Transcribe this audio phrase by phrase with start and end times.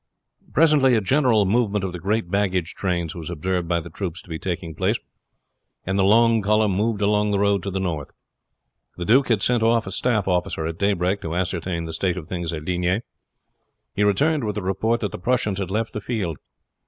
[0.51, 4.29] Presently a general movement of the great baggage trains was observed by the troops to
[4.29, 4.97] be taking place,
[5.85, 8.09] and the long column moved along the road to the north.
[8.97, 12.27] The duke had sent off a staff officer at daybreak to ascertain the state of
[12.27, 13.01] things at Ligny;
[13.93, 16.39] he returned with the report that the Prussians had left the field.